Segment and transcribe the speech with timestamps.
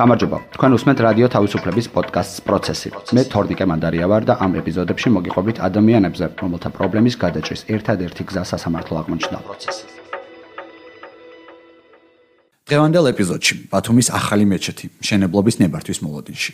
[0.00, 0.38] გამარჯობა.
[0.56, 2.88] თქვენ უსმენთ რადიო თავისუფლების პოდკასტს პროცესი.
[3.16, 8.94] მე თორნიკე მანდარია ვარ და ამ ეპიზოდებში მოგიყვებით ადამიანებზე, რომელთა პრობლემის გადაჭრის ერთადერთი გზა სასამართლო
[9.00, 9.84] აღმოჩნდა პროცესი.
[12.70, 16.52] დღევანდელ ეპიზოდში ბათუმის ახალი მეჩეთი, შენებლობის ნებართვის მოლოდინში.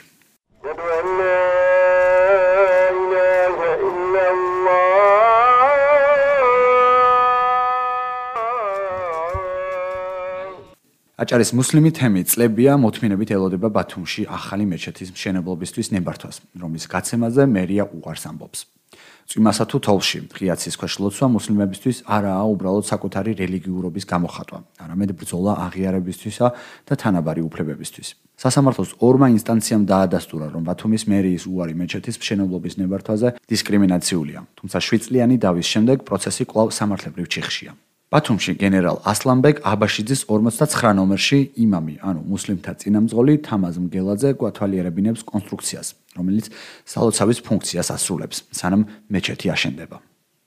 [11.16, 18.28] აჭარის მუსლიმი თემი წლებია მოთმინებით ელოდება ბათუმში ახალი მეჩეთის მშენებლობისთვის ნებართვას, რომლის გაცემაზე მერია უყარს
[18.28, 18.60] ამბობს.
[19.24, 26.46] წვიმასა თუ თოლში ღიაცის ქვეშ ლოცვა მუსლიმებისთვის არაა უბრალოდ საკუთარი რელიგიურობის გამოხატვა, არამედ ბრძოლა აღიარებისთვისა
[26.84, 28.08] და თანაბარი უფლებებისთვის.
[28.36, 35.66] სასამართლოს ორმა ინსტანციამ დაადასტურა, რომ ბათუმის მერიის უარი მეჩეთის მშენებლობის ნებართვაზე დისკრიმინაციულია, თუმცა შვიდწლიანი დავის
[35.72, 37.72] შემდეგ პროცესი კვლავ სამართლებრივ ჩიხშია.
[38.06, 46.54] ბათუმში გენერალ ასლანბეგ აბაშიძის 59 ნომერში იმამი, ანუ მუსლიმთა წინამძღოლი თამაზ მგელაძე გვათვალიერებინებს კონსტრუქციას, რომელიც
[46.86, 49.98] სალოცავის ფუნქციას ასრულებს, სანამ მეჩეთი აშენდება.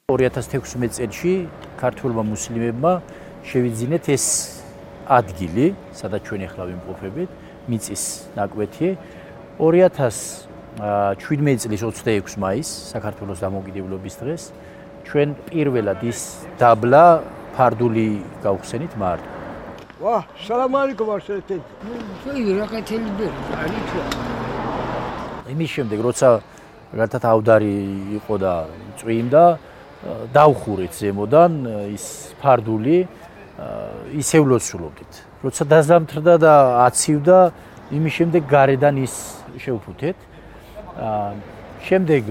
[0.08, 3.04] 2016 წელს ქართულმა მუსლიმებმა
[3.44, 4.56] შევიძინეთ ეს
[5.12, 7.30] ადგილი, სადაც ჩვენ ახლა ვიმყოფებით,
[7.68, 8.04] მიწის
[8.40, 8.96] ნაკვეთი
[9.60, 14.56] 2017 წლის 26 მაისს, საქართველოს დამოუკიდებლობის დღეს,
[15.04, 18.06] ჩვენ პირველად ის დაბლა ფარდული
[18.44, 19.30] გავხსენით მარტო.
[20.00, 21.56] ვა, სალამ ალეიკუმ არსეთე.
[22.24, 24.00] შეიძლება რაღაცელი ბერი, არის თუ.
[25.54, 26.28] იმის შემდეგ, როცა
[26.96, 27.76] რაღაცა ავდარი
[28.20, 28.54] იყო და
[29.00, 29.44] წვიმდა,
[30.32, 31.52] დავხურეთ ზემოდან
[31.92, 32.06] ის
[32.40, 32.98] ფარდული
[34.16, 35.14] ისევ ლოცულობდით.
[35.44, 36.54] როცა დაზამთრდა და
[36.88, 37.38] აცივდა,
[37.92, 39.14] იმის შემდეგ გარედან ის
[39.60, 40.18] შევფუთეთ.
[41.00, 41.32] აა
[41.84, 42.24] შემდეგ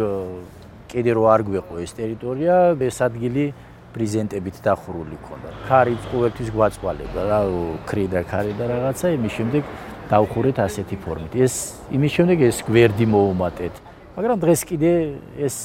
[0.88, 3.52] კიდე რო არ გვეყო ეს ტერიტორია, ეს ადგილი
[3.98, 5.50] პრეზენტებით დახურული ქონდა.
[5.66, 7.40] ქარი ყოველთვის გვაწვალებდა რა,
[7.82, 9.62] ქრი და ქარი და რაღაცა, იმის შემდეგ
[10.06, 11.32] დავხურეთ ასეთი ფორმით.
[11.34, 11.54] ეს
[11.90, 13.74] იმის შემდეგ ეს გვერდი მოუმატეთ.
[14.14, 14.92] მაგრამ დღეს კიდე
[15.34, 15.56] ეს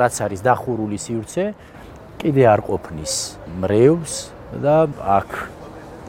[0.00, 1.44] რაც არის დახურული სივრცე,
[2.20, 3.14] კიდე არ ყოფნის
[3.60, 4.14] მრევს
[4.64, 5.30] და აქ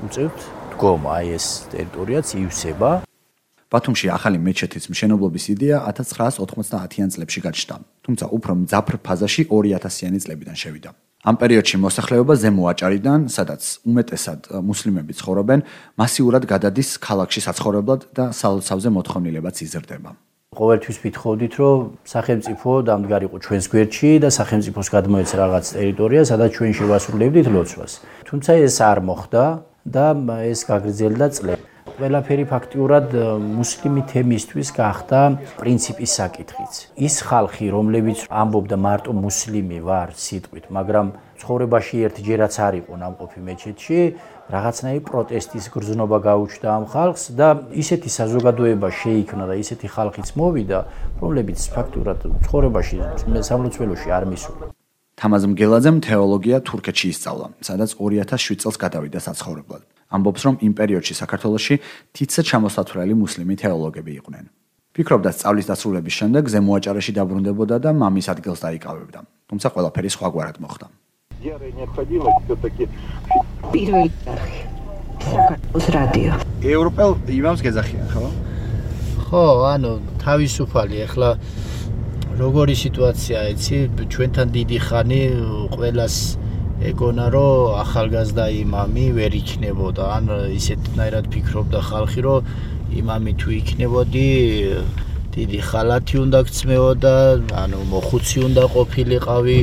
[0.07, 0.39] უწევთ
[0.73, 2.91] დგომა, აი ეს ტერიტორიაც ივსება.
[3.71, 10.91] ბათუმში ახალი მეჩეთის მშენებლობის იდეა 1990-იან წლებში გაჩნდა, თუმცა უფრო მძაფრ ფაზაში 2000-იანი წლებიდან შევიდა.
[11.21, 15.59] ამ პერიოდში მოსახლეობა ზემო აჭარიდან, სადაც უმეტესად მუსლიმები ცხოვრობენ,
[16.01, 20.11] მასიურად გადადის ქალაქში საცხოვრებლად და სალოცავზე მოთხოვნილებაც იზრდება.
[20.51, 27.47] ყოველთვის ვითხოვდით, რომ სახელმწიფო დამდგარიყო ჩვენს გვერდში და სახელმწიფოს გადმოეცა რაღაც ტერიტორია, სადაც ჩვენ შევასრულებდით
[27.55, 27.91] ლოცვას.
[28.27, 29.43] თუმცა ეს არ მოხდა
[29.87, 30.05] და
[30.51, 31.63] ეს გაგრძელდა წლები.
[31.97, 35.19] ყველაფერი ფაქტიურად მუსლიმი თემისთვის გახდა
[35.59, 36.73] პრინციპის საკითხიც.
[37.07, 41.07] ის ხალხი, რომლებიც ამბობდა მარტო მუსლიმი ვარ სიტყვით, მაგრამ
[41.41, 43.99] ცხოვრებაში ერთჯერაც არ იყო ნამყოფი მეჩეთში,
[44.55, 47.47] რაღაცნაირი პროტესტის გრძნობა გაუჩნდა ამ ხალხს და
[47.83, 50.79] ისეთი საზოგადოება შეიქმნა და ისეთი ხალხიც მოვიდა,
[51.21, 52.97] რომლებიც ფაქტურად ცხოვრებაში
[53.49, 54.65] სამლოცველოში არ მისულა.
[55.21, 60.00] თამაზ მგელაძემ თეოლოგია თურქეთში ისწავლა, სადაც 2007 წელს გადავიდა საცხოვრებლად.
[60.11, 61.75] ამბობს, რომ იმ პერიოდში საქართველოში
[62.15, 64.45] თითზე ჩამოსათვლელი მუსლიმი თეოლოგები იყვნენ.
[64.91, 69.19] ფიქრობდა სწავლის დასრულების შემდეგ ზემოაჭარეში დაბრუნდებოდა და მამის ადგილს დაიკავებდა.
[69.47, 70.85] თუმცა ყველაფერი სხვაგვარად მოხდა.
[73.71, 74.59] პირველი სახე.
[75.21, 76.33] საქართველოს რადიო.
[76.61, 78.25] ევროპელ იმამს გეძახიან, ხო?
[79.31, 81.29] ხო, ანუ თავისუფალი ახლა
[82.41, 83.77] როგორი სიტუაცია, იცი,
[84.11, 85.21] ჩვენთან დიდი ხანი
[85.71, 86.15] ყოველას
[86.89, 90.03] ეგონა რომ ახალგაზრდა იმამი ვერ იქნებოდა.
[90.17, 90.25] ან
[90.57, 92.41] ისეთნაირად ფიქრობდა ხალხი რომ
[93.01, 94.27] იმამი თუ იქნებოდი
[95.35, 97.15] დიდი ხალათი უნდა გწმეოდა
[97.63, 99.59] ანუ მოხუცი უნდა ყოფილიყავი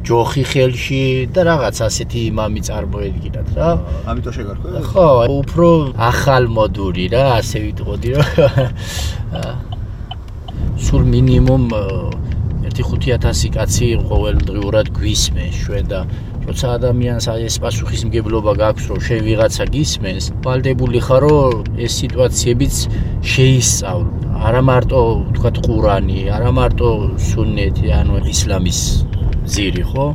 [0.00, 1.02] ჯოხი ხელში
[1.34, 3.68] და რაღაც ასეთი იმამი წარმოედგინათ რა.
[4.08, 5.08] ამიტომ შეგარქვა ხო
[5.40, 5.68] უფრო
[6.10, 8.24] ახალმოდური რა ასე ვიტყოდი რომ
[10.86, 11.64] სულ მინიმუმ
[12.70, 16.00] 1-5000 კაცი ყოველდღიურად გვისმენს ჩვენ და
[16.50, 22.74] როცა ადამიანს ეს პასუხისმგებლობა გაქვს, რომ შენ ვიღაცა გისმენს, ვალდებული ხარ, რომ ეს სიტუაციებიც
[23.22, 24.02] შეისწავლ.
[24.50, 25.00] არა მარტო,
[25.36, 26.88] თქვა ყურანი, არა მარტო
[27.22, 28.80] სუნნეთი, ანუ ისლამის
[29.46, 30.06] ძირი, ხო?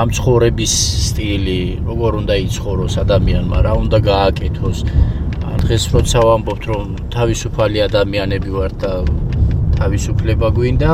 [0.00, 0.72] ამ ცხოვრების
[1.12, 4.78] სტილი, როგორ უნდა იცხოვროს ადამიანმა, რა უნდა გააკეთოს.
[5.64, 8.92] დღეს როცა ვამბობთ, რომ თავისუფალი ადამიანები ვართ და
[9.76, 10.92] თავისუფლება გვინდა,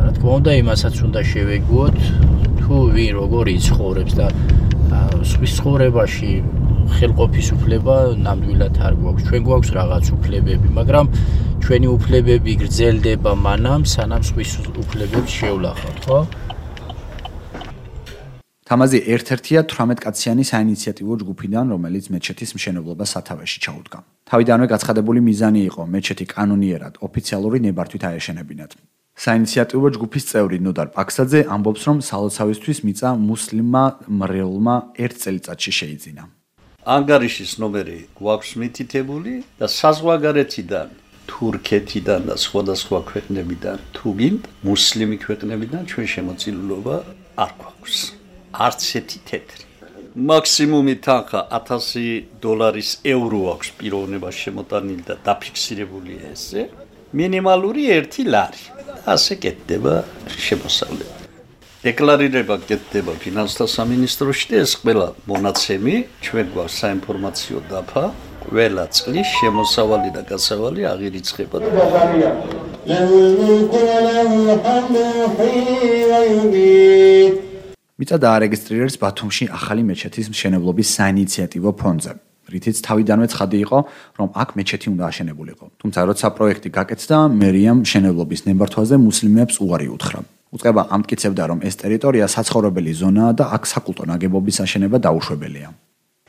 [0.00, 1.98] რა თქმა უნდა, იმასაც უნდა შევეგუოთ,
[2.70, 4.26] თუ ვინ როგორი ცხოვრობს და
[5.26, 6.28] სვის ცხოვრებაში
[6.94, 9.24] ხელყოფის უფლება ნამდვილად არ გვაქვს.
[9.26, 11.06] ჩვენ გვაქვს რაღაც უფლებები, მაგრამ
[11.66, 16.18] ჩვენი უფლებები გრძელდება მანამ, სანამ სვის უფლებებს შევლახავთ, ხო?
[18.70, 23.98] თამაზი ერთ-ერთია 18 კაციანი საინიციატივო ჯგუფიდან, რომელიც მეჩეთის მშენებლობას სათავეში ჩაუდგა.
[24.30, 28.70] თავიდანვე გაცხადებული მიზანი იყო მეჩეთი კანონიერად ოფიციალური ნებართვით აეშენებინათ.
[29.20, 33.84] საინიციატივო ჯგუფის წევრი ნოდარ პაქსაძე ამბობს, რომ სალოცავისთვის მიწა მუსლიმმა
[34.20, 36.22] მრევლმა ერთ წელიწადში შეიძინა.
[36.96, 40.88] ანგარიშის ნომერი გვაქვს მითითებული და საზღვარგარეთიდან
[41.28, 46.96] თურქეთიდან და სხვადასხვა ქვეყნებიდან თუ გინდ მუსლიმი ქვეყნებიდან ჩვენ შემოწირულობა
[47.44, 47.96] არ გვაქვს.
[48.56, 49.64] არც ერთი თეთრი.
[50.16, 56.62] მაქსიმუმი თანხა 1000 დოლარის ევრო აქვს პიროვნება შემოტანილი და დაფიქსირებული ესე.
[57.14, 58.62] მინიმალური 1 ლარი.
[59.06, 59.94] ასე კეთდება
[60.30, 61.16] შემოსავლება.
[61.80, 68.04] დეკლარირება კეთდება ფინანსთა სამინისტროში და ეს ყველა მონაცემი ჩვენ გვაქვს საინფორმაციო დაფა
[68.44, 71.68] ყველა წლის შემოსავალი და გასავალი აღირიცხება და
[78.00, 82.29] მიწა დაარეგისტრირებს ბათუმში ახალი მეჩეთის მშენებლობის საინიციატივო ფონდზე.
[82.52, 83.78] რითიც თავიდანვე ცხადი იყო,
[84.18, 85.64] რომ აქ მეჩეთი უნდა აშენებულიყო.
[85.80, 90.20] თუმცა როცა პროექტი გაკეთდა, მერიამ მშენებლობის ნებართვაზე მუსლიმებს უარი უთხრა.
[90.50, 95.70] უწყება ამტკიცებდა, რომ ეს ტერიტორია საცხოვრებელი ზონაა და აქ საკულტო ნაგებობის აშენება დაუშვებელია.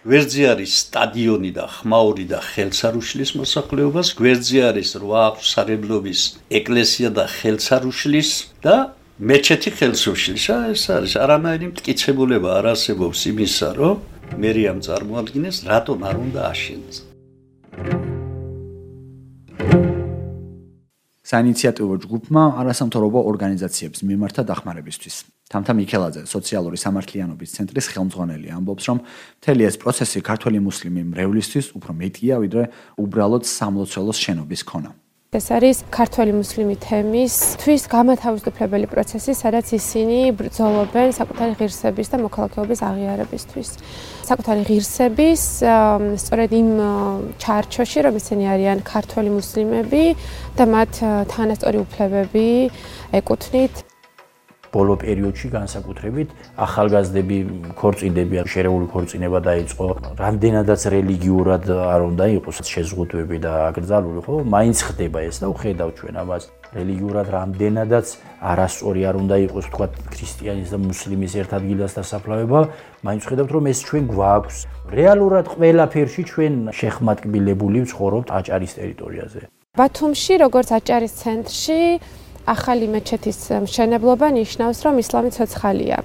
[0.02, 8.30] გვერდზე არის სტადიონი და ხმაური და ხელსარუშლის მოსახლეობას, გვერდზე არის რვა სარებლობის ეკლესია და ხელსარუშლის
[8.66, 8.76] და
[9.22, 10.46] მეჩეთი ხელსუშლის.
[10.74, 13.96] ეს არის არანაირი მტკიცებულება არ არსებობს იმისა, რომ
[14.42, 16.98] მერიამ წარმოადგენს რატომ არ უნდა აშენდეს.
[21.32, 25.16] საინიციატივო ჯგუფმა არასამთავრობო ორგანიზაციებს მიმართა დახმარებისთვის.
[25.54, 28.98] თამთა მიქელაძე, სოციალური სამართლიანობის ცენტრის ხელმძღვანელი, ამბობს, რომ
[29.40, 32.64] მთელი ეს პროცესი ქართული მუსლიმი მრევლისთვის უფრო მეტია, ვიდრე
[32.98, 34.92] უბრალოდ სამლოცველოს შენობის ქონა.
[35.32, 42.80] ეს არის ქართული მუსლიმი თემის თვის გამათავისუფლებელი პროცესი, სადაც ისინი ბრძოლობენ საკუთარი ღირსების და მოქალაქეობის
[42.84, 43.70] აღიარებისთვის.
[44.28, 45.42] საკუთარი ღირსების
[46.20, 46.70] სწორედ იმ
[47.40, 50.04] ჩარჩოში, რომ ისინი არიან ქართული მუსლიმები
[50.60, 50.92] და მათ
[51.32, 52.50] თანასწორი უფლებები
[53.16, 53.91] ეკუთვნით
[54.72, 56.30] ბოლო პერიოდში განსაკუთრებით
[56.66, 57.38] ახალგაზრდები
[57.76, 59.86] ქორწინდები ან შერეული ქორწინება დაიწყო.
[60.16, 64.36] რამდენადაც რელიგიურად არ უნდა იყოს შეზღუდვები და აკრძალული, ხო?
[64.56, 66.44] მაინც ხდება ეს და ვხედავ ჩვენ ამას.
[66.72, 68.08] რელიგიურად რამდენადაც
[68.40, 72.60] არასწორი არ უნდა იყოს, თქვა ქრისტიანის და მუსლიმის ერთ ადგილას დასაფლავება,
[73.04, 74.58] მაინც ვხედავთ რომ ეს ჩვენ გვაქვს.
[74.96, 79.42] რეალურად ყველაფერში ჩვენ შეხმატკბილებული ვცხოვრობთ აჭარის ტერიტორიაზე.
[79.72, 81.80] ბათუმში, როგორც აჭარის ცენტრში,
[82.52, 85.98] ახალი მეჩეთის მშენებლობა ნიშნავს, რომ ისლამი ცოცხალია.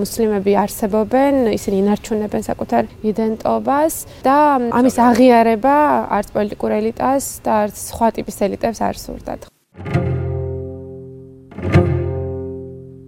[0.00, 3.94] მუსლიმები არსებობენ, ისინი ინარჩუნებენ საკუთარ იდენტობას
[4.26, 4.36] და
[4.78, 5.76] ამის აღიარება
[6.18, 9.40] არც პოლიტიკურ ელიტას და არც სხვა ტიპის ელიტებს არ სურდათ.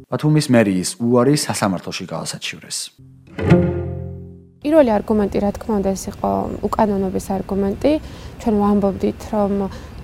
[0.06, 2.78] ბათუმის მერიის უარი სასამართლოში გაასაჩივრეს.
[4.64, 6.30] პირველი არგუმენტი, რა თქმა უნდა, ეს იყო
[6.64, 7.92] უკანონობის არგუმენტი.
[8.40, 9.52] ჩვენ ვამბობდით, რომ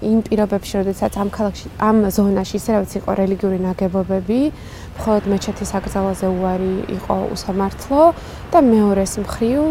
[0.03, 4.41] იმ პირობებში, როდესაც ამ ქალაქში, ამ ზონაში ისევაც იყო რელიგიური ნაგებობები,
[4.99, 8.03] მხოლოდ მეჩეთის აკრძალვაზე უარი იყო უსამართლო
[8.53, 9.63] და მეორეს მხრივ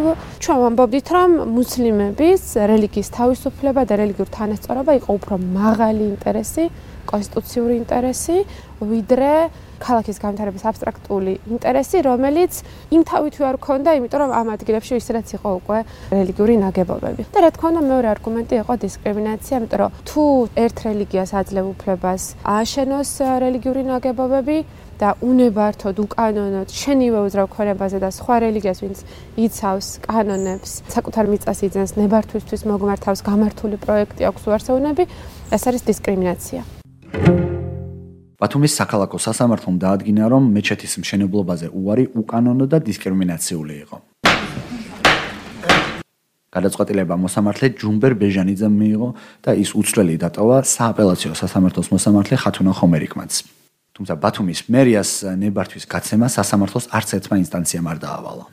[0.42, 2.42] ჩვენ ვამბობდით, რომ მუსლიმების
[2.72, 6.66] რელიგიის თავისუფლება და რელიგიურ თანასწორობა იყო უფრო მაღალი ინტერესი,
[7.12, 8.38] კონსტიტუციური ინტერესი,
[8.81, 9.33] ვიდრე
[9.86, 12.54] ქალაქის განვითარების აბსტრაქტული ინტერესი, რომელიც
[12.95, 15.78] იმ თავით არ ქონდა, იმიტომ რომ ამ ადგილებში ისედაც იყო უკვე
[16.13, 17.22] რელიგიური ნაგებობები.
[17.33, 20.23] და რა თქმა უნდა, მეორე არგუმენტი იყო დისკრიმინაცია, იმიტომ რომ თუ
[20.66, 22.21] ერთ რელიგიას აძლევ უფლებას
[22.56, 23.11] ააშენოს
[23.44, 24.57] რელიგიური ნაგებობები,
[25.02, 29.00] და უნებართოდ უკანონოდ შენივე უძრავ ქონებაზე და სხვა რელიგიას ვინც
[29.45, 35.09] იცავს კანონებს საკუთარ მიწას იძენს ნებართვისთვის მოგმართავს გამართული პროექტი აქვს უარსაუნები
[35.57, 36.81] ეს არის დისკრიმინაცია
[38.42, 43.98] ბათუმის საქალაქო სასამართლომ დაადგინა, რომ მეჩეთის მშენებლობაზე უარი უკანონო და დისკრიმინაციული იყო.
[46.52, 49.10] გადაწყვეტილება მოსამართლე ჯუმბერ ბეჟანიძემ მიიღო
[49.45, 53.31] და ის უცვლელი დატოვა სააპელაციო სასამართლოს მოსამართლე ხათუნა ხომერიკმაც.
[53.95, 58.45] თუმცა ბათუმის მერიას ნებართვის გაცემა სასამართლოს არც ერთმა ინსტანციამ არ დაავალა.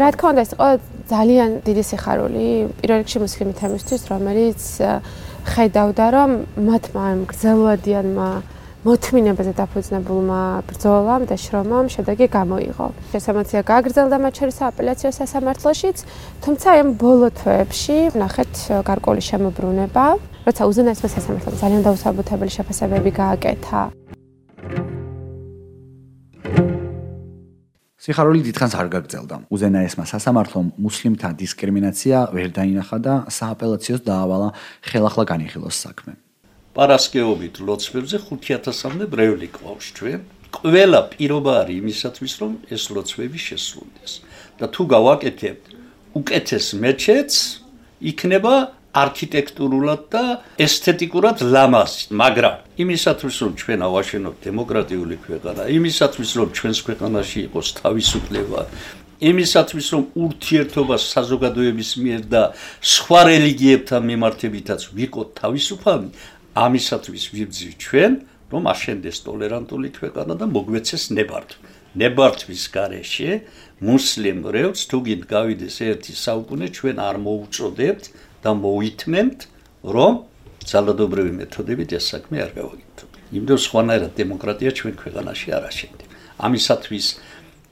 [0.00, 0.68] რა თქმა უნდა, ეს იყო
[1.12, 2.46] ძალიან დიდი სიხარული
[2.80, 4.60] პირველ რიგში მუსლიმი თემისთვის, რომელიც
[5.52, 6.30] ხედავდა, რომ
[6.64, 8.30] მათმა გრძელვადიანმა
[8.84, 12.86] მოთმინებაზე დაფუძნებულმა ბრძოლამ და შრომამ შედეგი გამოიღო.
[13.12, 15.98] შესამაცია გააგრძელდა მათ შორის აპელაციო სასამართლოშიც,
[16.44, 18.52] თუმცა ამ ბოლო თვეებში ნახეთ
[18.84, 20.04] გარკვეული შემოbrunება,
[20.44, 23.80] როცა უზენაესმა სასამართლომ ძალიან დაუსაბუთებელი შეფასებები გააკეთა.
[28.04, 29.36] სიხარული დიდხანს არ გაგრძელდა.
[29.48, 34.48] უზენაესმა სასამართლომ მუსლიმთა დისკრიმინაცია ვერ დაინახა და სააპელაციოს დაავალა
[34.84, 36.20] ხელახლა განიხილოს საქმე.
[36.74, 40.20] პარასკეობით ლოცვებზე 5000-მდე ბრეული ყავს ჩვენ.
[40.54, 44.12] ყველა პირობა არის იმისათვის, რომ ეს ლოცვები შესრულდეს.
[44.58, 45.64] და თუ გავაკეთებთ
[46.14, 47.38] უკეთეს მეჩეთს,
[48.10, 48.54] იქნება
[48.94, 50.24] არქიტექტურულად და
[50.62, 58.60] ესთეტიკურად ლამაზი, მაგრამ იმისათვის რომ ჩვენ ავაშენოთ დემოკრატიული ქვეყანა, იმისათვის რომ ჩვენს ქვეყანაში იყოს თავისუფლება,
[59.24, 62.42] იმისათვის რომ ურთიერთობა საზოგადოების მიერ და
[62.94, 66.08] სხვა რელიგიებთან მიმართებითაც ვიყოთ თავისუფალი,
[66.54, 68.12] ამისათვის ვიბძივ ჩვენ,
[68.52, 71.58] რომ აშენდეს ტოლერანტული ქვეყანა და მოგვეცეს ნებართვა.
[71.94, 73.30] ნებართვის გარეშე
[73.86, 78.04] მუსლიმ რევს თუ გინდ გავიდეს ერთი საუკუნე ჩვენ არ მოუწოდებთ
[78.42, 79.38] და მოითმენთ,
[79.94, 80.14] რომ
[80.70, 83.10] ძალადობრივი მეთოდებით ეს საქმე არ გავაკეთოთ.
[83.38, 86.14] იმდენ სხვანაირად დემოკრატია ჩვენ ქვეყანაში არ აშენდება.
[86.46, 87.06] ამისათვის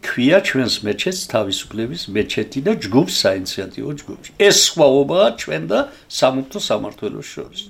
[0.03, 4.29] ქვია ჩვენს მეჩეთს თავისუფლების მეჩეთი და ჯგუფ საინიციატივო ჯგუფი.
[4.49, 5.79] ეს სხვაობაა ჩვენ და
[6.19, 7.63] სამართო სამართლოს შორის.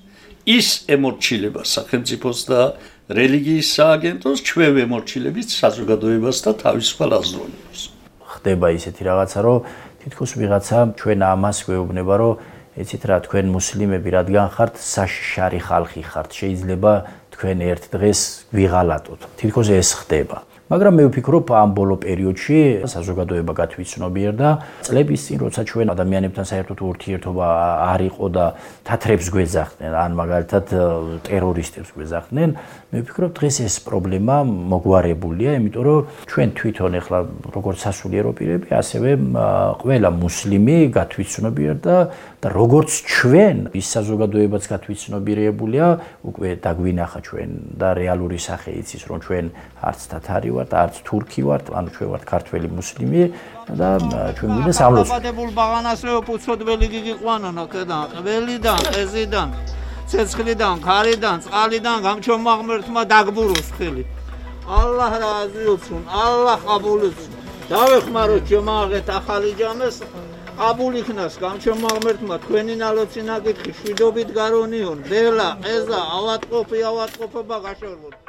[0.47, 2.61] ის ემორჩილება სახელმწიფოს და
[3.13, 7.81] რელიგიის სააგენტოს ჩვენ ემორჩილებით საზოგადოებას და თავისუფალ აზროვნებას.
[8.33, 9.59] ხდება ისეთი რაღაცა, რომ
[10.03, 12.35] თითქოს ვიღაცა ჩვენ ამას გვეუბნება, რომ
[12.73, 16.93] ეცით რა თქვენ მუსლიმები რადგან ხართ საშარი ხალხი ხართ შეიძლება
[17.37, 18.21] თქვენ ერთ დღეს
[18.57, 20.41] ვიღალატოთ თითქოს ეს ხდება
[20.73, 24.49] მაგრამ მე ვფიქრობ ამ ბოლო პერიოდში საზოგადოება გათვითცნობიერდა
[24.89, 27.47] წლების წინ როცა ჩვენ ადამიანებთან საერთოდ ურთიერთობა
[27.93, 28.45] არ იყო და
[28.81, 30.65] თათრებს გვეძახდნენ ან მაგალითად
[31.29, 32.57] ტერორისტებს გვეძახდნენ
[32.89, 34.37] მე ვფიქრობ დღეს ეს პრობლემა
[34.73, 37.19] მოგვარებულია იმიტომ რომ ჩვენ თვითონ ახლა
[37.53, 39.11] როგორც სასულიერო პირები ასევე
[39.77, 41.97] ყველა მუსლიმი გათვითცნობიერდა
[42.41, 45.87] და როგორც ჩვენ ის საზოგადოებაც გათვითცნობიერებულია
[46.33, 49.45] უკვე დაგვინახა ჩვენ და რეალური სახე იცის რომ ჩვენ
[49.85, 53.23] არც თათარი ვართ არც თურქი ვართ ანუ ჩვენ ვართ ქართველი მუსლიმი
[53.81, 53.89] და
[54.39, 59.49] ჩვენ გვინდა სამლოს დაბადებულ ბაღანას რო პუცოდველი გიგიყვანონა ქედან ყველიდან ყეზიდან
[60.13, 64.05] ცეცხლიდან ქარიდან წყალიდან გამჩომაღმერთმა დაგბუროს ხელი.
[64.79, 67.31] ალლაჰ რაზიოცუნ ალლაჰ ყაბულიცუნ.
[67.73, 69.97] დავეხმარო ჩემაღეთ ახალი ჯამეს
[70.69, 78.22] აბულ იქნას გამჩომაღმერთმა თქვენი ნალოცი ნაკითხი შვიდობით გარონიონ ბელა ყეზა ავატყოფი ავატყოფობა გაშორბოთ